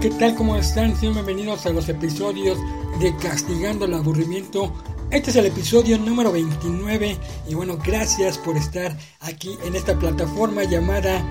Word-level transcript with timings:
¿qué 0.00 0.08
tal? 0.08 0.34
¿Cómo 0.34 0.56
están? 0.56 0.96
Sean 0.96 1.12
bienvenidos 1.12 1.66
a 1.66 1.70
los 1.70 1.90
episodios 1.90 2.58
de 3.00 3.14
Castigando 3.16 3.84
el 3.84 3.92
Aburrimiento. 3.92 4.72
Este 5.10 5.28
es 5.28 5.36
el 5.36 5.44
episodio 5.44 5.98
número 5.98 6.32
29 6.32 7.18
y 7.46 7.54
bueno, 7.54 7.76
gracias 7.76 8.38
por 8.38 8.56
estar 8.56 8.96
aquí 9.20 9.58
en 9.62 9.76
esta 9.76 9.98
plataforma 9.98 10.64
llamada 10.64 11.22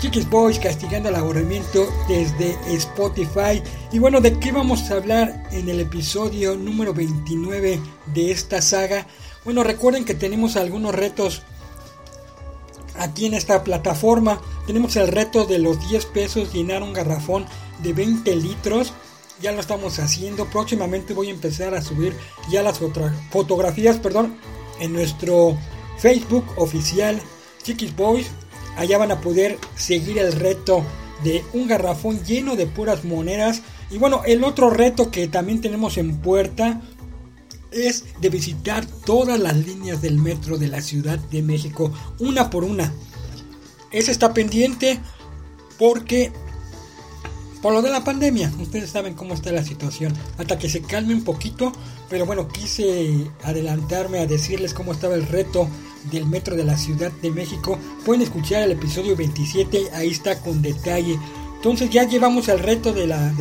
Chiquis 0.00 0.30
Boys 0.30 0.58
Castigando 0.58 1.10
el 1.10 1.16
Aburrimiento 1.16 1.86
desde 2.08 2.56
Spotify. 2.76 3.62
Y 3.92 3.98
bueno, 3.98 4.22
¿de 4.22 4.38
qué 4.38 4.50
vamos 4.50 4.90
a 4.90 4.94
hablar 4.94 5.48
en 5.52 5.68
el 5.68 5.80
episodio 5.80 6.56
número 6.56 6.94
29 6.94 7.78
de 8.14 8.30
esta 8.30 8.62
saga? 8.62 9.06
Bueno, 9.44 9.62
recuerden 9.62 10.06
que 10.06 10.14
tenemos 10.14 10.56
algunos 10.56 10.94
retos 10.94 11.42
aquí 12.98 13.26
en 13.26 13.34
esta 13.34 13.62
plataforma. 13.62 14.40
Tenemos 14.66 14.96
el 14.96 15.08
reto 15.08 15.44
de 15.44 15.58
los 15.58 15.86
10 15.86 16.06
pesos 16.06 16.54
llenar 16.54 16.82
un 16.82 16.94
garrafón 16.94 17.44
de 17.82 17.92
20 17.92 18.36
litros. 18.36 18.92
Ya 19.40 19.52
lo 19.52 19.60
estamos 19.60 19.98
haciendo. 19.98 20.46
Próximamente 20.46 21.14
voy 21.14 21.28
a 21.28 21.32
empezar 21.32 21.74
a 21.74 21.82
subir 21.82 22.14
ya 22.50 22.62
las 22.62 22.80
fotografías, 23.30 23.98
perdón, 23.98 24.36
en 24.80 24.92
nuestro 24.92 25.56
Facebook 25.98 26.44
oficial 26.56 27.20
Chiquis 27.62 27.94
Boys. 27.94 28.28
Allá 28.76 28.98
van 28.98 29.10
a 29.10 29.20
poder 29.20 29.58
seguir 29.74 30.18
el 30.18 30.32
reto 30.32 30.84
de 31.24 31.44
un 31.52 31.66
garrafón 31.66 32.22
lleno 32.24 32.56
de 32.56 32.66
puras 32.66 33.04
monedas. 33.04 33.62
Y 33.90 33.98
bueno, 33.98 34.22
el 34.26 34.44
otro 34.44 34.70
reto 34.70 35.10
que 35.10 35.28
también 35.28 35.60
tenemos 35.60 35.96
en 35.98 36.18
puerta 36.18 36.82
es 37.72 38.04
de 38.20 38.30
visitar 38.30 38.86
todas 38.86 39.38
las 39.38 39.56
líneas 39.56 40.00
del 40.00 40.18
metro 40.18 40.56
de 40.56 40.68
la 40.68 40.80
Ciudad 40.80 41.18
de 41.18 41.42
México, 41.42 41.92
una 42.18 42.50
por 42.50 42.64
una. 42.64 42.92
Ese 43.90 44.12
está 44.12 44.32
pendiente 44.34 44.98
porque 45.78 46.32
por 47.66 47.72
lo 47.72 47.82
de 47.82 47.90
la 47.90 48.04
pandemia, 48.04 48.52
ustedes 48.60 48.90
saben 48.90 49.14
cómo 49.14 49.34
está 49.34 49.50
la 49.50 49.64
situación, 49.64 50.14
hasta 50.38 50.56
que 50.56 50.68
se 50.68 50.82
calme 50.82 51.14
un 51.14 51.24
poquito, 51.24 51.72
pero 52.08 52.24
bueno, 52.24 52.46
quise 52.46 53.28
adelantarme 53.42 54.20
a 54.20 54.26
decirles 54.26 54.72
cómo 54.72 54.92
estaba 54.92 55.16
el 55.16 55.26
reto 55.26 55.68
del 56.12 56.26
metro 56.26 56.54
de 56.54 56.62
la 56.62 56.76
Ciudad 56.76 57.10
de 57.10 57.32
México. 57.32 57.76
Pueden 58.04 58.22
escuchar 58.22 58.62
el 58.62 58.70
episodio 58.70 59.16
27, 59.16 59.90
ahí 59.94 60.10
está 60.10 60.38
con 60.38 60.62
detalle. 60.62 61.18
Entonces 61.56 61.90
ya 61.90 62.04
llevamos 62.04 62.46
el 62.46 62.60
reto 62.60 62.92
de 62.92 63.08
la 63.08 63.32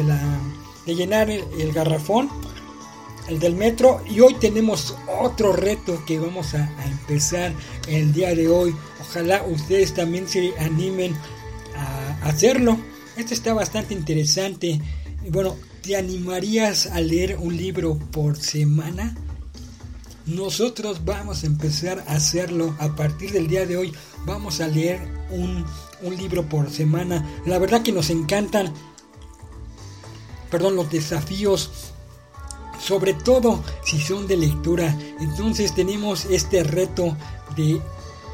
de 0.87 0.95
llenar 0.95 1.29
el 1.29 1.71
garrafón 1.71 2.27
el 3.27 3.39
del 3.39 3.53
metro. 3.53 4.01
Y 4.09 4.21
hoy 4.21 4.33
tenemos 4.39 4.95
otro 5.21 5.53
reto 5.53 6.03
que 6.03 6.17
vamos 6.17 6.55
a, 6.55 6.67
empezar 6.87 7.53
el 7.87 8.11
día 8.11 8.33
de 8.33 8.47
hoy. 8.47 8.75
Ojalá 9.01 9.43
ustedes 9.43 9.93
también 9.93 10.27
se 10.27 10.51
animen 10.57 11.15
a 11.75 12.27
hacerlo. 12.27 12.79
Este 13.17 13.33
está 13.33 13.53
bastante 13.53 13.93
interesante. 13.93 14.81
Bueno, 15.29 15.55
¿te 15.81 15.95
animarías 15.95 16.87
a 16.87 16.99
leer 16.99 17.37
un 17.39 17.55
libro 17.55 17.97
por 18.11 18.37
semana? 18.37 19.15
Nosotros 20.25 21.05
vamos 21.05 21.43
a 21.43 21.47
empezar 21.47 22.03
a 22.07 22.15
hacerlo 22.15 22.75
a 22.77 22.95
partir 22.95 23.31
del 23.31 23.47
día 23.47 23.65
de 23.65 23.77
hoy. 23.77 23.93
Vamos 24.25 24.59
a 24.59 24.67
leer 24.67 24.99
un, 25.29 25.65
un 26.01 26.17
libro 26.17 26.49
por 26.49 26.69
semana. 26.69 27.25
La 27.45 27.57
verdad 27.57 27.83
que 27.83 27.93
nos 27.93 28.09
encantan, 28.09 28.73
perdón, 30.51 30.75
los 30.75 30.91
desafíos 30.91 31.93
sobre 32.79 33.13
todo 33.13 33.63
si 33.83 33.99
son 33.99 34.27
de 34.27 34.37
lectura. 34.37 34.95
Entonces 35.19 35.73
tenemos 35.73 36.25
este 36.25 36.63
reto 36.63 37.15
de 37.55 37.81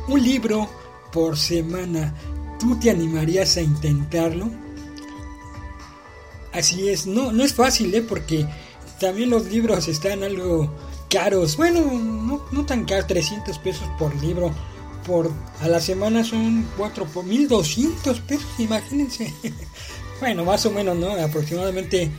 un 0.08 0.24
libro 0.24 0.68
por 1.14 1.38
semana. 1.38 2.16
¿Tú 2.60 2.78
te 2.80 2.90
animarías 2.90 3.58
a 3.58 3.62
intentarlo? 3.62 4.61
Así 6.54 6.90
es, 6.90 7.08
no, 7.08 7.32
no 7.32 7.44
es 7.44 7.54
fácil, 7.54 7.94
¿eh? 7.96 8.02
porque 8.02 8.46
también 9.00 9.30
los 9.30 9.46
libros 9.46 9.88
están 9.88 10.24
algo 10.24 10.72
caros. 11.10 11.58
Bueno, 11.58 11.82
no, 12.52 12.66
tan 12.66 12.86
caros, 12.86 13.08
300 13.08 13.58
pesos 13.60 13.88
por 13.98 14.16
libro. 14.22 14.54
Por, 15.06 15.32
a 15.62 15.68
la 15.68 15.80
semana 15.80 16.24
son 16.24 16.68
4 16.78 17.06
por 17.06 17.26
1200 17.26 18.20
pesos, 18.22 18.46
imagínense. 18.60 19.34
bueno, 20.20 20.46
más 20.46 20.66
o 20.68 20.72
menos, 20.72 20.96
¿no? 20.96 21.12
Aproximadamente 21.12 22.12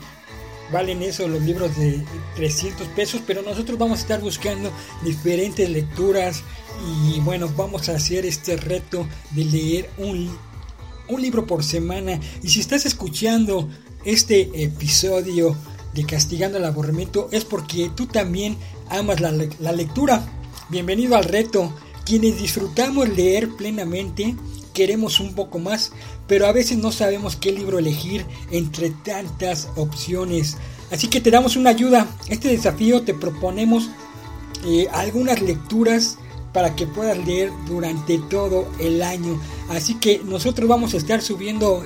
valen 0.73 1.03
eso 1.03 1.29
los 1.29 1.43
libros 1.43 1.77
de 1.77 2.05
300 2.35 2.89
pesos, 2.89 3.23
pero 3.25 3.43
nosotros 3.43 3.79
vamos 3.79 4.01
a 4.01 4.03
estar 4.03 4.21
buscando 4.21 4.73
diferentes 5.05 5.69
lecturas 5.69 6.43
y 7.07 7.21
bueno, 7.21 7.49
vamos 7.57 7.89
a 7.89 7.97
hacer 7.97 8.27
este 8.27 8.57
reto 8.57 9.07
de 9.31 9.45
leer 9.45 9.91
un, 9.99 10.37
un 11.09 11.23
libro 11.23 11.47
por 11.47 11.63
semana. 11.63 12.19
Y 12.43 12.49
si 12.49 12.61
estás 12.61 12.87
escuchando 12.87 13.69
este 14.05 14.65
episodio 14.65 15.57
de 15.95 16.05
Castigando 16.05 16.59
el 16.59 16.65
Aburrimiento 16.65 17.29
es 17.31 17.45
porque 17.45 17.91
tú 17.95 18.07
también 18.07 18.57
amas 18.89 19.21
la, 19.21 19.33
la 19.61 19.73
lectura. 19.73 20.27
Bienvenido 20.69 21.17
al 21.17 21.25
reto. 21.25 21.73
Quienes 22.05 22.41
disfrutamos 22.41 23.09
leer 23.09 23.51
plenamente, 23.57 24.35
queremos 24.73 25.21
un 25.21 25.35
poco 25.35 25.59
más, 25.59 25.93
pero 26.27 26.47
a 26.47 26.53
veces 26.53 26.79
no 26.79 26.91
sabemos 26.91 27.37
qué 27.37 27.53
libro 27.53 27.79
elegir 27.79 28.27
entre 28.51 28.91
tantas 28.91 29.69
opciones. 29.77 30.57
Así 30.91 31.09
que 31.09 31.21
te 31.21 31.31
damos 31.31 31.57
una 31.57 31.71
ayuda. 31.71 32.07
Este 32.29 32.49
desafío 32.49 33.03
te 33.03 33.15
proponemos 33.15 33.89
eh, 34.67 34.89
algunas 34.93 35.41
lecturas 35.41 36.19
para 36.53 36.77
que 36.77 36.87
puedas 36.87 37.19
leer 37.19 37.51
durante 37.67 38.19
todo 38.19 38.69
el 38.79 39.03
año. 39.03 39.41
Así 39.71 39.95
que 39.95 40.21
nosotros 40.25 40.69
vamos 40.69 40.95
a 40.95 40.99
estar 40.99 41.23
subiendo 41.23 41.83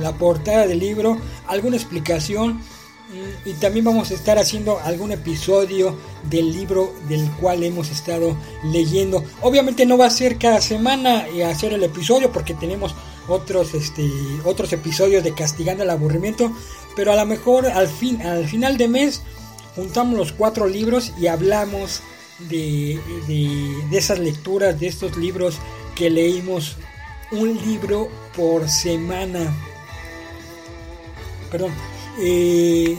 la 0.00 0.12
portada 0.12 0.66
del 0.66 0.78
libro, 0.78 1.18
alguna 1.46 1.76
explicación 1.76 2.54
mm, 2.54 3.48
y 3.48 3.52
también 3.54 3.84
vamos 3.84 4.10
a 4.10 4.14
estar 4.14 4.38
haciendo 4.38 4.78
algún 4.80 5.12
episodio 5.12 5.94
del 6.30 6.52
libro 6.52 6.94
del 7.08 7.30
cual 7.32 7.62
hemos 7.62 7.90
estado 7.90 8.36
leyendo. 8.64 9.22
Obviamente 9.42 9.84
no 9.84 9.98
va 9.98 10.06
a 10.06 10.10
ser 10.10 10.38
cada 10.38 10.60
semana 10.60 11.26
eh, 11.28 11.44
hacer 11.44 11.74
el 11.74 11.84
episodio 11.84 12.32
porque 12.32 12.54
tenemos 12.54 12.94
otros, 13.28 13.74
este, 13.74 14.08
otros 14.44 14.72
episodios 14.72 15.22
de 15.22 15.34
Castigando 15.34 15.82
el 15.82 15.90
Aburrimiento, 15.90 16.50
pero 16.96 17.12
a 17.12 17.16
lo 17.16 17.26
mejor 17.26 17.66
al, 17.66 17.88
fin, 17.88 18.22
al 18.22 18.48
final 18.48 18.78
de 18.78 18.88
mes 18.88 19.22
juntamos 19.76 20.16
los 20.16 20.32
cuatro 20.32 20.66
libros 20.66 21.12
y 21.20 21.26
hablamos 21.26 22.00
de, 22.40 22.98
de, 23.26 23.96
esas 23.96 24.18
lecturas, 24.18 24.78
de 24.78 24.86
estos 24.86 25.16
libros 25.16 25.58
que 25.94 26.10
leímos 26.10 26.76
un 27.30 27.56
libro 27.56 28.08
por 28.36 28.68
semana. 28.68 29.54
Perdón. 31.50 31.72
Eh, 32.20 32.98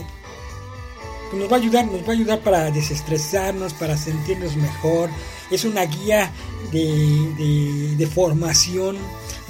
pues 1.30 1.42
nos 1.42 1.52
va 1.52 1.56
a 1.56 1.60
ayudar, 1.60 1.86
nos 1.86 2.02
va 2.02 2.08
a 2.08 2.12
ayudar 2.12 2.40
para 2.40 2.70
desestresarnos, 2.70 3.72
para 3.74 3.96
sentirnos 3.96 4.56
mejor. 4.56 5.10
Es 5.50 5.64
una 5.64 5.84
guía 5.84 6.32
de, 6.72 7.94
de 7.96 8.06
formación 8.06 8.98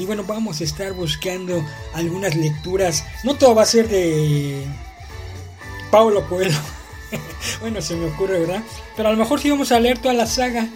y 0.01 0.07
bueno, 0.07 0.25
vamos 0.25 0.63
a 0.63 0.65
estar 0.65 0.95
buscando 0.95 1.63
algunas 1.93 2.35
lecturas. 2.35 3.05
No 3.23 3.35
todo 3.35 3.55
va 3.55 3.63
a 3.63 3.67
ser 3.67 3.87
de 3.89 4.65
Paulo 5.91 6.27
Coelho. 6.27 6.57
bueno, 7.61 7.81
se 7.81 7.97
me 7.97 8.07
ocurre, 8.07 8.41
¿verdad? 8.41 8.63
Pero 8.97 9.09
a 9.09 9.13
lo 9.13 9.19
mejor 9.19 9.41
sí 9.41 9.51
vamos 9.51 9.73
a 9.73 9.81
leer 9.81 9.99
toda 9.99 10.15
la 10.15 10.27
saga. 10.27 10.69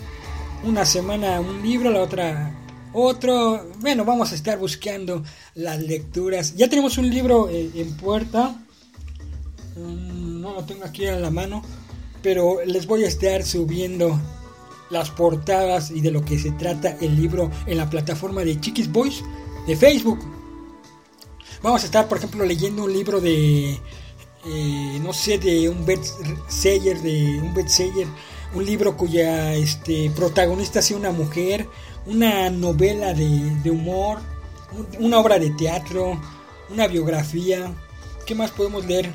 Una 0.65 0.84
semana 0.84 1.41
un 1.41 1.62
libro, 1.62 1.91
la 1.91 2.00
otra 2.00 2.53
otro. 2.95 3.67
Bueno, 3.81 4.05
vamos 4.05 4.33
a 4.33 4.34
estar 4.34 4.59
buscando 4.59 5.22
las 5.55 5.81
lecturas. 5.81 6.55
Ya 6.56 6.69
tenemos 6.69 6.97
un 6.97 7.11
libro 7.11 7.49
eh, 7.50 7.71
en 7.75 7.97
puerta. 7.97 8.56
Mm, 9.77 10.41
no 10.41 10.55
lo 10.55 10.65
tengo 10.65 10.84
aquí 10.84 11.06
a 11.06 11.19
la 11.19 11.31
mano. 11.31 11.62
Pero 12.22 12.65
les 12.65 12.87
voy 12.87 13.05
a 13.05 13.09
estar 13.09 13.43
subiendo 13.43 14.19
las 14.91 15.10
portadas 15.10 15.91
y 15.91 16.01
de 16.01 16.10
lo 16.10 16.25
que 16.25 16.39
se 16.39 16.53
trata 16.53 16.97
el 17.01 17.16
libro 17.16 17.51
en 17.66 17.77
la 17.77 17.91
plataforma 17.91 18.45
de 18.45 18.59
Chiquis 18.60 18.91
Boys 18.91 19.22
de 19.66 19.77
Facebook. 19.77 20.21
Vamos 21.63 21.83
a 21.83 21.87
estar, 21.87 22.09
por 22.09 22.19
ejemplo, 22.19 22.45
leyendo 22.45 22.84
un 22.84 22.92
libro 22.92 23.21
de, 23.21 23.78
eh, 24.46 24.98
no 25.02 25.12
sé, 25.12 25.38
de 25.38 25.68
un 25.68 25.86
bestseller, 25.86 27.00
de 27.00 27.41
un 27.41 27.54
bestseller, 27.54 28.06
un 28.54 28.64
libro 28.64 28.96
cuya 28.96 29.54
este, 29.54 30.10
protagonista 30.10 30.82
sea 30.82 30.96
una 30.96 31.12
mujer, 31.12 31.68
una 32.06 32.50
novela 32.50 33.14
de, 33.14 33.70
humor, 33.70 34.18
una 34.98 35.18
obra 35.18 35.38
de 35.38 35.50
teatro, 35.50 36.20
una 36.70 36.86
biografía. 36.86 37.72
¿Qué 38.26 38.34
más 38.34 38.50
podemos 38.50 38.84
leer? 38.84 39.10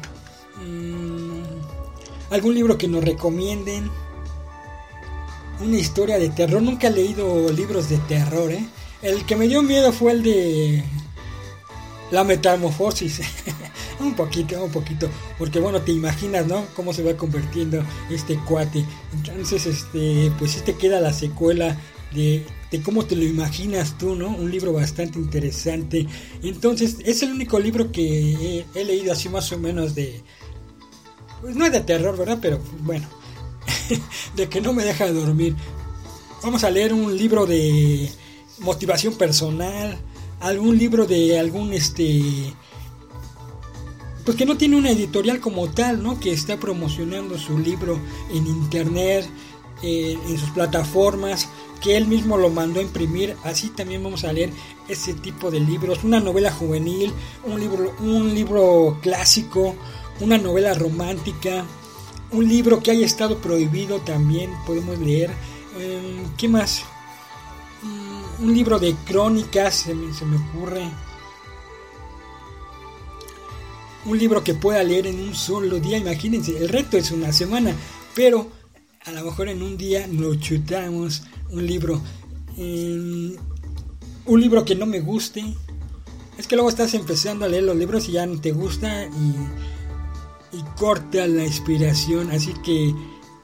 Mm, 0.66 1.44
algún 2.32 2.56
libro 2.56 2.78
que 2.78 2.88
nos 2.88 3.04
recomienden 3.04 3.90
una 5.62 5.78
historia 5.78 6.18
de 6.18 6.30
terror. 6.30 6.62
Nunca 6.62 6.88
he 6.88 6.92
leído 6.92 7.52
libros 7.52 7.90
de 7.90 7.98
terror, 8.00 8.52
¿eh? 8.52 8.66
El 9.02 9.26
que 9.26 9.36
me 9.36 9.48
dio 9.48 9.62
miedo 9.62 9.94
fue 9.94 10.12
el 10.12 10.24
de 10.24 10.84
la 12.12 12.24
metamorfosis. 12.24 13.22
un 14.00 14.16
poquito, 14.16 14.64
un 14.64 14.72
poquito. 14.72 15.10
Porque 15.38 15.60
bueno, 15.60 15.82
te 15.82 15.92
imaginas, 15.92 16.48
¿no? 16.48 16.66
Cómo 16.76 16.94
se 16.94 17.04
va 17.04 17.16
convirtiendo 17.16 17.84
este 18.10 18.38
cuate. 18.38 18.86
Entonces, 19.14 19.66
este, 19.66 20.32
pues 20.38 20.52
sí 20.52 20.62
te 20.66 20.76
queda 20.76 21.00
la 21.00 21.14
secuela 21.14 21.78
de 22.14 22.46
de 22.72 22.82
cómo 22.82 23.06
te 23.06 23.16
lo 23.16 23.24
imaginas 23.24 23.98
tú, 23.98 24.16
¿no? 24.16 24.30
Un 24.30 24.52
libro 24.52 24.74
bastante 24.74 25.18
interesante. 25.18 26.06
Entonces, 26.44 26.98
es 27.04 27.24
el 27.24 27.32
único 27.32 27.60
libro 27.60 27.92
que 27.92 28.66
he, 28.76 28.86
leído 28.86 29.12
así 29.12 29.30
más 29.30 29.52
o 29.52 29.58
menos 29.58 29.96
de... 29.96 30.22
Pues 31.42 31.56
no 31.56 31.66
es 31.66 31.72
de 31.72 31.82
terror, 31.82 32.18
¿verdad? 32.18 32.38
Pero 32.42 32.60
bueno, 32.82 33.08
de 34.36 34.50
que 34.50 34.62
no 34.62 34.74
me 34.74 34.84
deja 34.84 35.12
dormir. 35.12 35.56
Vamos 36.44 36.64
a 36.64 36.70
leer 36.70 36.94
un 36.94 37.18
libro 37.18 37.46
de 37.46 38.10
motivación 38.60 39.16
personal, 39.16 39.98
algún 40.40 40.78
libro 40.78 41.06
de 41.08 41.40
algún 41.40 41.74
este 41.74 42.54
pues 44.30 44.38
que 44.38 44.46
no 44.46 44.58
tiene 44.58 44.76
una 44.76 44.92
editorial 44.92 45.40
como 45.40 45.72
tal, 45.72 46.04
¿no? 46.04 46.20
Que 46.20 46.32
está 46.32 46.58
promocionando 46.58 47.36
su 47.40 47.58
libro 47.58 48.00
en 48.32 48.46
internet, 48.46 49.28
eh, 49.82 50.20
en 50.24 50.38
sus 50.38 50.52
plataformas, 50.52 51.50
que 51.82 51.98
él 51.98 52.06
mismo 52.06 52.38
lo 52.38 52.52
mandó 52.52 52.80
a 52.80 52.84
imprimir. 52.84 53.36
Así 53.44 53.70
también 53.70 54.04
vamos 54.04 54.26
a 54.26 54.32
leer 54.32 54.52
ese 54.88 55.16
tipo 55.16 55.50
de 55.50 55.60
libros, 55.60 56.04
una 56.04 56.20
novela 56.20 56.52
juvenil, 56.52 57.12
un 57.44 57.60
libro, 57.60 57.96
un 58.02 58.36
libro 58.36 59.00
clásico, 59.02 59.76
una 60.20 60.38
novela 60.38 60.76
romántica, 60.76 61.66
un 62.32 62.48
libro 62.48 62.84
que 62.84 62.92
haya 62.92 63.08
estado 63.08 63.40
prohibido 63.40 63.98
también 64.02 64.52
podemos 64.68 65.00
leer. 65.00 65.32
Em, 65.80 66.36
¿Qué 66.38 66.48
más? 66.48 66.84
Mm, 67.82 68.44
un 68.44 68.54
libro 68.54 68.78
de 68.78 68.94
crónicas, 69.08 69.74
se 69.74 69.96
me, 69.96 70.14
se 70.14 70.24
me 70.24 70.38
ocurre 70.38 70.88
un 74.06 74.18
libro 74.18 74.44
que 74.44 74.54
pueda 74.54 74.84
leer 74.84 75.08
en 75.08 75.20
un 75.20 75.36
solo 75.36 75.80
día, 75.80 75.98
imagínense, 75.98 76.58
el 76.58 76.70
reto 76.70 76.98
es 76.98 77.12
una 77.12 77.32
semana, 77.32 77.74
pero 78.16 78.50
a 79.06 79.12
lo 79.12 79.24
mejor 79.26 79.50
en 79.50 79.62
un 79.62 79.78
día 79.78 80.08
nos 80.08 80.40
chutamos 80.40 81.24
un 81.52 81.66
libro. 81.66 82.02
un 82.58 83.38
libro 84.42 84.66
que 84.66 84.76
no 84.76 84.86
me 84.86 85.00
guste. 85.00 85.44
Es 86.38 86.48
que 86.48 86.56
luego 86.56 86.70
estás 86.70 86.94
empezando 86.94 87.46
a 87.46 87.50
leer 87.50 87.64
los 87.64 87.76
libros 87.76 88.08
y 88.08 88.14
ya 88.14 88.26
no 88.26 88.40
te 88.40 88.52
gusta 88.52 89.06
y, 89.06 90.58
y 90.58 90.64
corta 90.78 91.28
la 91.28 91.46
inspiración. 91.46 92.32
Así 92.32 92.54
que 92.64 92.94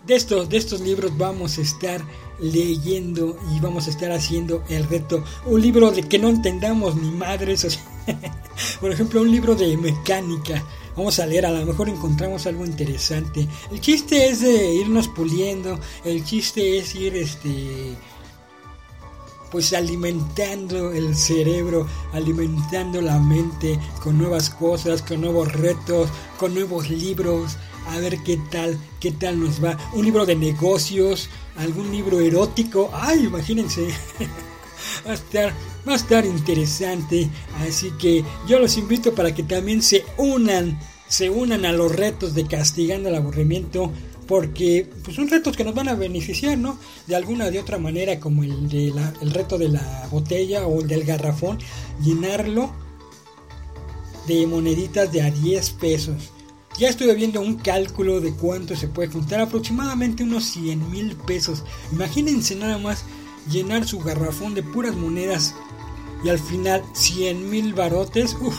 de 0.06 0.16
estos, 0.16 0.50
de 0.50 0.58
estos 0.58 0.82
libros 0.82 1.18
vamos 1.18 1.58
a 1.58 1.62
estar 1.62 2.02
leyendo 2.40 3.38
y 3.56 3.60
vamos 3.60 3.88
a 3.88 3.90
estar 3.90 4.12
haciendo 4.12 4.64
el 4.70 4.88
reto. 4.88 5.24
Un 5.46 5.62
libro 5.62 5.92
de 5.92 6.04
que 6.04 6.20
no 6.20 6.30
entendamos 6.30 6.96
ni 6.96 7.12
madres. 7.12 7.80
por 8.82 8.92
ejemplo, 8.92 9.22
un 9.22 9.32
libro 9.32 9.56
de 9.56 9.78
mecánica. 9.78 10.64
Vamos 10.96 11.20
a 11.20 11.26
leer, 11.26 11.46
a 11.46 11.52
lo 11.52 11.66
mejor 11.66 11.90
encontramos 11.90 12.46
algo 12.48 12.66
interesante. 12.66 13.48
El 13.72 13.82
chiste 13.82 14.28
es 14.30 14.42
de 14.42 14.76
irnos 14.76 15.08
puliendo. 15.10 15.80
El 16.04 16.24
chiste 16.24 16.78
es 16.78 16.96
ir 16.96 17.16
este 17.16 17.96
pues 19.52 19.72
alimentando 19.72 20.92
el 20.92 21.16
cerebro, 21.16 21.88
alimentando 22.12 23.02
la 23.02 23.20
mente 23.20 23.80
con 24.04 24.18
nuevas 24.18 24.50
cosas, 24.50 25.02
con 25.02 25.22
nuevos 25.22 25.54
retos, 25.54 26.10
con 26.38 26.54
nuevos 26.54 26.90
libros, 26.90 27.58
a 27.88 27.98
ver 28.00 28.18
qué 28.24 28.38
tal, 28.52 28.78
qué 29.00 29.12
tal 29.12 29.40
nos 29.40 29.64
va. 29.64 29.78
Un 29.94 30.04
libro 30.04 30.26
de 30.26 30.36
negocios, 30.36 31.30
algún 31.56 31.90
libro 31.92 32.20
erótico, 32.20 32.90
ay, 32.94 33.26
imagínense. 33.26 33.88
va 35.06 35.12
a 35.12 35.16
estar, 35.16 35.54
va 35.88 35.94
a 35.94 35.96
estar 35.96 36.26
interesante, 36.26 37.30
así 37.68 37.92
que 38.00 38.24
yo 38.48 38.60
los 38.60 38.78
invito 38.78 39.14
para 39.14 39.34
que 39.34 39.44
también 39.44 39.82
se 39.82 40.04
unan, 40.18 40.80
se 41.08 41.30
unan 41.30 41.66
a 41.66 41.72
los 41.72 41.96
retos 41.96 42.34
de 42.34 42.46
castigando 42.46 43.10
el 43.10 43.16
aburrimiento 43.16 43.92
porque 44.28 44.90
pues 45.04 45.16
son 45.16 45.30
retos 45.30 45.56
que 45.56 45.64
nos 45.64 45.76
van 45.76 45.90
a 45.90 45.96
beneficiar, 45.96 46.58
¿no? 46.58 46.80
De 47.08 47.16
alguna 47.16 47.52
de 47.52 47.60
otra 47.60 47.78
manera, 47.78 48.20
como 48.20 48.44
el, 48.44 48.68
de 48.70 48.88
el 49.22 49.32
reto 49.32 49.58
de 49.58 49.70
la 49.70 50.08
botella 50.12 50.66
o 50.66 50.82
el 50.82 50.88
del 50.88 51.04
garrafón, 51.04 51.60
llenarlo 52.04 52.74
de 54.28 54.48
moneditas 54.48 55.12
de 55.12 55.22
a 55.22 55.30
10 55.30 55.70
pesos. 55.72 56.32
Ya 56.80 56.90
estoy 56.90 57.14
viendo 57.16 57.40
un 57.40 57.56
cálculo 57.56 58.20
de 58.20 58.34
cuánto 58.34 58.76
se 58.76 58.88
puede 58.88 59.10
juntar, 59.10 59.40
aproximadamente 59.40 60.24
unos 60.24 60.46
100 60.46 60.92
mil 60.92 61.16
pesos. 61.16 61.64
Imagínense 61.92 62.56
nada 62.56 62.78
más 62.78 63.06
llenar 63.50 63.88
su 63.88 64.00
garrafón 64.00 64.54
de 64.54 64.64
puras 64.64 64.96
monedas 64.96 65.56
y 66.24 66.30
al 66.30 66.40
final 66.40 66.84
100 66.94 67.50
mil 67.50 67.74
barotes. 67.74 68.36
Uf, 68.42 68.58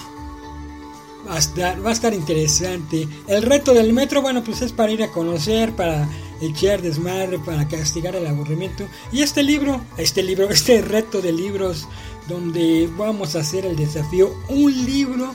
Va 1.27 1.41
va 1.85 1.91
a 1.91 1.93
estar 1.93 2.15
interesante. 2.15 3.09
El 3.27 3.43
reto 3.43 3.75
del 3.75 3.93
metro, 3.93 4.23
bueno, 4.23 4.45
pues 4.45 4.63
es 4.63 4.71
para 4.71 4.93
ir 4.93 5.03
a 5.03 5.11
conocer, 5.11 5.73
para 5.73 6.09
echar 6.41 6.83
desmadre, 6.83 7.41
para 7.41 7.67
castigar 7.67 8.15
el 8.15 8.27
aburrimiento. 8.27 8.85
Y 9.11 9.23
este 9.23 9.43
libro, 9.43 9.81
este 9.97 10.23
libro, 10.23 10.49
este 10.51 10.81
reto 10.83 11.21
de 11.21 11.33
libros, 11.33 11.89
donde 12.29 12.89
vamos 12.97 13.35
a 13.35 13.41
hacer 13.41 13.67
el 13.67 13.77
desafío, 13.77 14.33
un 14.49 14.73
libro 14.87 15.35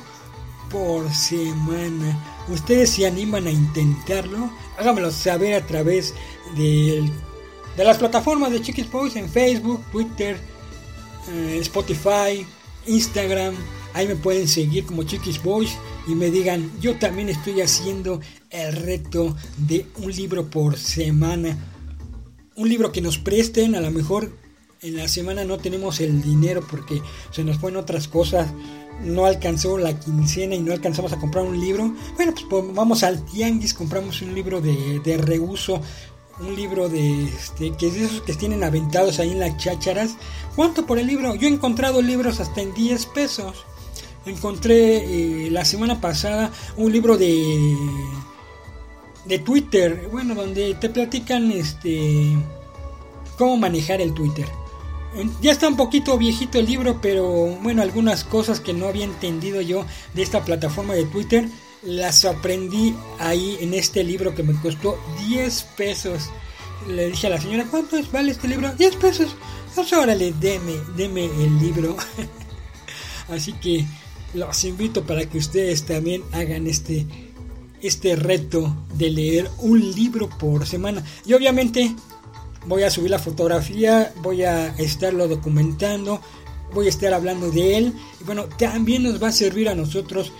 por 0.69 1.13
semana. 1.13 2.17
Ustedes 2.47 2.91
se 2.91 3.05
animan 3.05 3.47
a 3.47 3.51
intentarlo, 3.51 4.49
háganmelo 4.79 5.11
saber 5.11 5.55
a 5.55 5.67
través 5.67 6.13
de, 6.55 7.03
de 7.77 7.83
las 7.83 7.97
plataformas 7.97 8.51
de 8.51 8.61
Chiquis 8.61 8.89
Boys 8.91 9.15
en 9.15 9.29
Facebook, 9.29 9.83
Twitter, 9.91 10.37
eh, 11.29 11.57
Spotify, 11.61 12.45
Instagram 12.85 13.55
Ahí 13.93 14.07
me 14.07 14.15
pueden 14.15 14.47
seguir 14.47 14.85
como 14.85 15.03
Chiquis 15.03 15.41
Boys 15.43 15.75
y 16.07 16.15
me 16.15 16.31
digan, 16.31 16.71
yo 16.79 16.95
también 16.95 17.29
estoy 17.29 17.61
haciendo 17.61 18.21
el 18.49 18.73
reto 18.73 19.35
de 19.57 19.85
un 20.01 20.11
libro 20.11 20.49
por 20.49 20.77
semana. 20.77 21.57
Un 22.55 22.69
libro 22.69 22.91
que 22.91 23.01
nos 23.01 23.17
presten, 23.17 23.75
a 23.75 23.81
lo 23.81 23.91
mejor 23.91 24.31
en 24.81 24.95
la 24.95 25.07
semana 25.07 25.43
no 25.43 25.57
tenemos 25.57 25.99
el 25.99 26.21
dinero 26.21 26.65
porque 26.69 27.01
se 27.31 27.43
nos 27.43 27.57
fueron 27.57 27.81
otras 27.81 28.07
cosas. 28.07 28.53
No 29.03 29.25
alcanzó 29.25 29.77
la 29.77 29.99
quincena 29.99 30.55
y 30.55 30.61
no 30.61 30.71
alcanzamos 30.71 31.11
a 31.11 31.19
comprar 31.19 31.43
un 31.43 31.59
libro. 31.59 31.93
Bueno, 32.15 32.33
pues, 32.33 32.45
pues 32.49 32.63
vamos 32.73 33.03
al 33.03 33.25
tianguis, 33.25 33.73
compramos 33.73 34.21
un 34.21 34.33
libro 34.33 34.61
de, 34.61 35.01
de 35.03 35.17
reuso 35.17 35.81
un 36.41 36.55
libro 36.55 36.89
de 36.89 37.25
este, 37.25 37.71
que 37.71 37.87
es 37.87 37.93
de 37.93 38.05
esos 38.05 38.21
que 38.21 38.33
tienen 38.33 38.63
aventados 38.63 39.19
ahí 39.19 39.31
en 39.31 39.39
las 39.39 39.57
chácharas. 39.57 40.15
¿Cuánto 40.55 40.85
por 40.85 40.99
el 40.99 41.07
libro? 41.07 41.35
Yo 41.35 41.47
he 41.47 41.51
encontrado 41.51 42.01
libros 42.01 42.39
hasta 42.39 42.61
en 42.61 42.73
10 42.73 43.05
pesos 43.07 43.65
encontré 44.25 45.45
eh, 45.45 45.51
la 45.51 45.65
semana 45.65 45.99
pasada 45.99 46.51
un 46.77 46.91
libro 46.91 47.17
de 47.17 47.75
de 49.25 49.39
Twitter, 49.39 50.07
bueno, 50.11 50.33
donde 50.33 50.73
te 50.75 50.89
platican 50.89 51.51
este 51.51 52.35
cómo 53.37 53.57
manejar 53.57 54.01
el 54.01 54.13
Twitter. 54.13 54.47
Ya 55.41 55.51
está 55.51 55.67
un 55.67 55.75
poquito 55.75 56.17
viejito 56.17 56.57
el 56.57 56.65
libro, 56.65 56.99
pero 57.01 57.27
bueno, 57.61 57.81
algunas 57.81 58.23
cosas 58.23 58.61
que 58.61 58.73
no 58.73 58.87
había 58.87 59.03
entendido 59.03 59.61
yo 59.61 59.85
de 60.13 60.21
esta 60.21 60.45
plataforma 60.45 60.93
de 60.93 61.03
Twitter 61.03 61.49
las 61.83 62.25
aprendí 62.25 62.93
ahí 63.19 63.57
en 63.59 63.73
este 63.73 64.03
libro 64.03 64.35
que 64.35 64.43
me 64.43 64.53
costó 64.61 64.99
10 65.27 65.63
pesos. 65.77 66.29
Le 66.87 67.09
dije 67.09 67.27
a 67.27 67.31
la 67.31 67.41
señora, 67.41 67.65
¿cuánto 67.69 67.97
es, 67.97 68.11
vale 68.11 68.31
este 68.31 68.47
libro? 68.47 68.73
10 68.73 68.95
pesos. 68.97 69.35
Pues 69.75 69.91
órale, 69.93 70.33
deme, 70.39 70.73
deme 70.95 71.25
el 71.25 71.59
libro. 71.59 71.95
Así 73.29 73.53
que 73.53 73.85
los 74.33 74.63
invito 74.63 75.03
para 75.05 75.25
que 75.25 75.37
ustedes 75.37 75.85
también 75.85 76.23
hagan 76.31 76.67
este, 76.67 77.05
este 77.81 78.15
reto 78.15 78.75
de 78.95 79.09
leer 79.09 79.49
un 79.59 79.79
libro 79.79 80.29
por 80.29 80.65
semana. 80.67 81.03
Y 81.25 81.33
obviamente 81.33 81.95
voy 82.65 82.83
a 82.83 82.91
subir 82.91 83.11
la 83.11 83.19
fotografía, 83.19 84.13
voy 84.21 84.43
a 84.43 84.67
estarlo 84.77 85.27
documentando, 85.27 86.21
voy 86.73 86.87
a 86.87 86.89
estar 86.89 87.13
hablando 87.13 87.49
de 87.51 87.77
él. 87.77 87.93
Y 88.19 88.23
bueno, 88.23 88.45
también 88.57 89.03
nos 89.03 89.21
va 89.21 89.29
a 89.29 89.33
servir 89.33 89.69
a 89.69 89.75
nosotros 89.75 90.31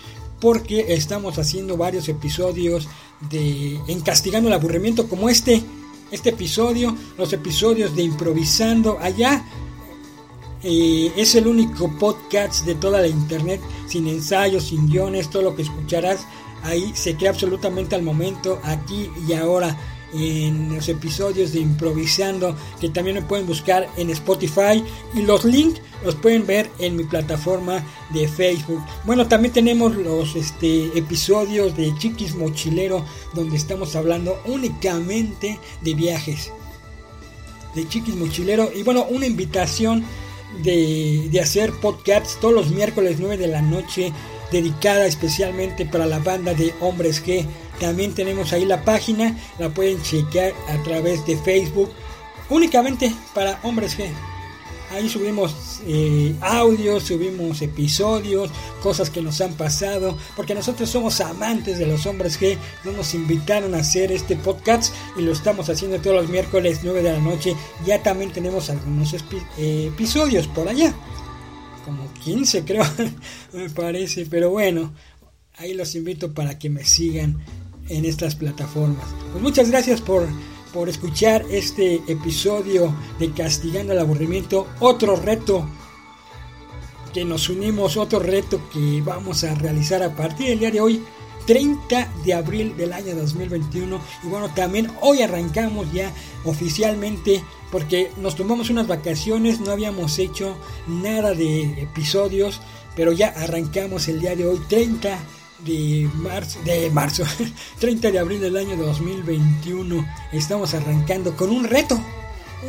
porque 0.42 0.94
estamos 0.94 1.38
haciendo 1.38 1.78
varios 1.78 2.10
episodios 2.10 2.90
de 3.30 3.80
en 3.88 4.02
castigando 4.02 4.50
el 4.50 4.56
aburrimiento 4.56 5.08
como 5.08 5.30
este 5.30 5.64
este 6.12 6.32
episodio, 6.32 6.94
los 7.18 7.32
episodios 7.32 7.96
de 7.96 8.04
improvisando 8.04 9.00
allá. 9.00 9.46
Eh, 10.64 11.12
es 11.16 11.34
el 11.36 11.48
único 11.48 11.90
podcast 11.98 12.66
de 12.66 12.76
toda 12.76 13.02
la 13.02 13.08
internet 13.08 13.62
sin 13.88 14.08
ensayos, 14.08 14.66
sin 14.66 14.88
guiones, 14.88 15.30
todo 15.30 15.42
lo 15.42 15.56
que 15.56 15.64
escucharás 15.64 16.28
ahí 16.64 16.92
se 16.94 17.16
crea 17.16 17.32
absolutamente 17.32 17.96
al 17.96 18.04
momento, 18.04 18.60
aquí 18.64 19.10
y 19.28 19.34
ahora 19.34 19.76
en 20.14 20.76
los 20.76 20.90
episodios 20.90 21.54
de 21.54 21.60
improvisando 21.60 22.56
que 22.80 22.90
también 22.90 23.16
me 23.16 23.22
pueden 23.22 23.48
buscar 23.48 23.88
en 23.98 24.10
Spotify 24.10 24.84
y 25.14 25.22
los 25.22 25.46
links 25.46 25.82
los 26.04 26.16
pueden 26.16 26.46
ver 26.48 26.70
en 26.80 26.96
mi 26.96 27.04
plataforma 27.04 27.84
de 28.12 28.28
Facebook. 28.28 28.84
Bueno, 29.06 29.28
también 29.28 29.54
tenemos 29.54 29.96
los 29.96 30.36
este, 30.36 30.86
episodios 30.98 31.78
de 31.78 31.96
Chiquis 31.98 32.36
Mochilero 32.36 33.06
donde 33.34 33.58
estamos 33.58 33.96
hablando 33.96 34.42
únicamente 34.46 35.60
de 35.82 35.94
viajes. 35.94 36.52
De 37.76 37.88
Chiquis 37.88 38.16
Mochilero 38.16 38.72
y 38.76 38.84
bueno, 38.84 39.06
una 39.10 39.26
invitación 39.26 40.04
de, 40.64 41.40
hacer 41.42 41.72
podcasts 41.74 42.38
todos 42.40 42.54
los 42.54 42.72
miércoles 42.72 43.18
9 43.20 43.38
de 43.38 43.48
la 43.48 43.62
noche, 43.62 44.12
dedicada 44.52 45.06
especialmente 45.06 45.86
para 45.86 46.06
la 46.06 46.20
banda 46.20 46.54
de 46.54 46.74
Hombres 46.82 47.26
G. 47.26 47.46
También 47.82 48.14
tenemos 48.14 48.54
ahí 48.54 48.64
la 48.64 48.86
página, 48.86 49.36
la 49.58 49.70
pueden 49.70 50.00
chequear 50.04 50.54
a 50.70 50.84
través 50.84 51.26
de 51.26 51.36
Facebook, 51.36 51.90
únicamente 52.48 53.12
para 53.34 53.60
Hombres 53.64 53.98
G. 53.98 54.08
Ahí 54.92 55.10
subimos 55.10 55.82
eh, 55.88 56.36
audios, 56.42 57.06
subimos 57.06 57.60
episodios, 57.64 58.52
cosas 58.84 59.10
que 59.10 59.24
nos 59.24 59.42
han 59.42 59.54
pasado, 59.54 60.16
porque 60.36 60.54
nosotros 60.54 60.92
somos 60.92 61.22
amantes 61.22 61.80
de 61.80 61.88
los 61.88 62.06
hombres 62.06 62.38
que 62.38 62.56
nos 62.84 63.16
invitaron 63.16 63.74
a 63.74 63.80
hacer 63.80 64.12
este 64.12 64.36
podcast 64.36 64.94
y 65.18 65.24
lo 65.24 65.32
estamos 65.32 65.68
haciendo 65.68 66.00
todos 66.00 66.18
los 66.18 66.30
miércoles 66.30 66.82
9 66.84 67.02
de 67.02 67.14
la 67.14 67.20
noche. 67.20 67.56
Ya 67.84 68.04
también 68.04 68.32
tenemos 68.32 68.70
algunos 68.70 69.12
eh, 69.58 69.88
episodios 69.88 70.46
por 70.46 70.70
allá, 70.70 70.94
como 71.84 72.14
15 72.26 72.64
creo, 72.66 72.86
me 73.54 73.72
parece, 73.72 74.28
pero 74.28 74.52
bueno, 74.52 74.94
ahí 75.58 75.74
los 75.74 75.96
invito 75.96 76.32
para 76.32 76.60
que 76.60 76.70
me 76.70 76.84
sigan 76.84 77.42
en 77.92 78.06
estas 78.06 78.36
plataformas. 78.36 79.06
Pues 79.32 79.44
muchas 79.44 79.70
gracias 79.70 80.02
por 80.02 80.28
por 80.74 80.90
escuchar 80.90 81.46
este 81.50 81.96
episodio 82.08 82.94
de 83.20 83.32
Castigando 83.32 83.94
el 83.94 84.00
Aburrimiento. 84.00 84.68
Otro 84.80 85.16
reto 85.16 85.68
que 87.14 87.26
nos 87.26 87.50
unimos, 87.50 87.98
otro 87.98 88.20
reto 88.20 88.62
que 88.72 89.02
vamos 89.02 89.44
a 89.44 89.54
realizar 89.56 90.02
a 90.02 90.16
partir 90.16 90.48
del 90.48 90.60
día 90.60 90.72
de 90.72 90.82
hoy, 90.82 91.04
30 91.46 92.14
de 92.24 92.34
abril 92.34 92.78
del 92.78 92.94
año 92.94 93.16
2021. 93.16 94.00
Y 94.24 94.28
bueno, 94.28 94.50
también 94.54 94.90
hoy 95.02 95.22
arrancamos 95.22 95.92
ya 95.92 96.14
oficialmente 96.46 97.44
porque 97.72 98.12
nos 98.18 98.36
tomamos 98.36 98.70
unas 98.70 98.88
vacaciones, 98.88 99.60
no 99.60 99.72
habíamos 99.72 100.20
hecho 100.20 100.56
nada 100.88 101.34
de 101.34 101.82
episodios, 101.82 102.62
pero 102.96 103.12
ya 103.12 103.28
arrancamos 103.30 104.08
el 104.08 104.22
día 104.22 104.36
de 104.36 104.46
hoy, 104.46 104.62
30 104.70 105.18
de 105.66 106.10
marzo, 106.16 106.60
de 106.64 106.90
marzo, 106.90 107.24
30 107.80 108.12
de 108.12 108.20
abril 108.20 108.42
del 108.42 108.58
año 108.58 108.76
2021. 108.76 110.06
Estamos 110.32 110.74
arrancando 110.74 111.36
con 111.36 111.50
un 111.50 111.64
reto, 111.64 112.00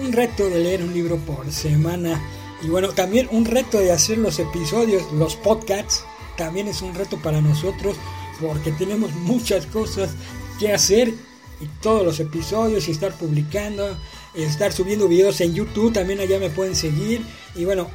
un 0.00 0.12
reto 0.12 0.48
de 0.48 0.60
leer 0.60 0.82
un 0.82 0.92
libro 0.92 1.16
por 1.16 1.50
semana. 1.52 2.20
Y 2.62 2.68
bueno, 2.68 2.88
también 2.90 3.28
un 3.30 3.44
reto 3.44 3.78
de 3.78 3.92
hacer 3.92 4.18
los 4.18 4.38
episodios, 4.38 5.10
los 5.12 5.36
podcasts, 5.36 6.04
también 6.36 6.68
es 6.68 6.82
un 6.82 6.94
reto 6.94 7.18
para 7.18 7.40
nosotros 7.40 7.96
porque 8.40 8.72
tenemos 8.72 9.12
muchas 9.14 9.66
cosas 9.66 10.10
que 10.58 10.72
hacer 10.72 11.12
y 11.60 11.66
todos 11.80 12.04
los 12.04 12.18
episodios 12.20 12.88
y 12.88 12.92
estar 12.92 13.12
publicando, 13.12 13.96
estar 14.34 14.72
subiendo 14.72 15.08
videos 15.08 15.40
en 15.40 15.54
YouTube, 15.54 15.92
también 15.92 16.20
allá 16.20 16.38
me 16.38 16.50
pueden 16.50 16.74
seguir 16.74 17.24
y 17.54 17.64
bueno, 17.64 17.88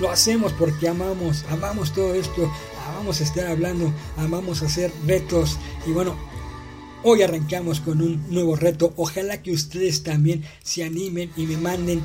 lo 0.00 0.10
hacemos 0.10 0.52
porque 0.52 0.88
amamos, 0.88 1.44
amamos 1.50 1.92
todo 1.92 2.14
esto, 2.14 2.50
vamos 2.92 3.20
a 3.20 3.24
estar 3.24 3.46
hablando, 3.46 3.92
vamos 4.16 4.62
a 4.62 4.66
hacer 4.66 4.92
retos 5.06 5.58
y 5.86 5.90
bueno, 5.90 6.16
hoy 7.02 7.22
arrancamos 7.22 7.80
con 7.80 8.00
un 8.00 8.24
nuevo 8.30 8.56
reto. 8.56 8.92
Ojalá 8.96 9.42
que 9.42 9.52
ustedes 9.52 10.02
también 10.02 10.44
se 10.62 10.84
animen 10.84 11.30
y 11.36 11.46
me 11.46 11.56
manden, 11.56 12.02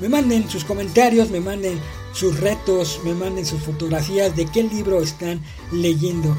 me 0.00 0.08
manden 0.08 0.48
sus 0.48 0.64
comentarios, 0.64 1.30
me 1.30 1.40
manden 1.40 1.78
sus 2.12 2.38
retos, 2.40 3.00
me 3.04 3.14
manden 3.14 3.46
sus 3.46 3.62
fotografías 3.62 4.34
de 4.36 4.46
qué 4.46 4.62
libro 4.62 5.00
están 5.00 5.40
leyendo. 5.72 6.36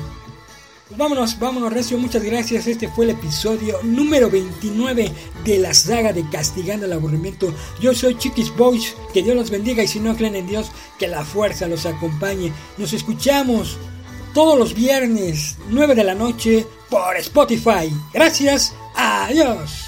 Pues 0.87 0.99
vámonos, 0.99 1.39
vámonos, 1.39 1.73
Recio, 1.73 1.97
muchas 1.97 2.21
gracias. 2.21 2.67
Este 2.67 2.87
fue 2.87 3.05
el 3.05 3.11
episodio 3.11 3.79
número 3.81 4.29
29 4.29 5.11
de 5.43 5.57
la 5.57 5.73
saga 5.73 6.13
de 6.13 6.29
Castigando 6.29 6.85
el 6.85 6.93
Aburrimiento. 6.93 7.51
Yo 7.81 7.95
soy 7.95 8.15
Chiquis 8.19 8.55
Boys, 8.55 8.95
que 9.11 9.23
Dios 9.23 9.35
los 9.35 9.49
bendiga 9.49 9.81
y 9.81 9.87
si 9.87 9.99
no 9.99 10.15
creen 10.15 10.35
en 10.35 10.45
Dios, 10.45 10.71
que 10.99 11.07
la 11.07 11.25
fuerza 11.25 11.67
los 11.67 11.87
acompañe. 11.87 12.53
Nos 12.77 12.93
escuchamos 12.93 13.77
todos 14.35 14.59
los 14.59 14.75
viernes, 14.75 15.57
9 15.69 15.95
de 15.95 16.03
la 16.03 16.13
noche, 16.13 16.67
por 16.87 17.17
Spotify. 17.17 17.91
Gracias, 18.13 18.75
adiós. 18.95 19.84